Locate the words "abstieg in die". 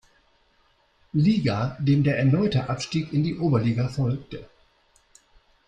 2.71-3.37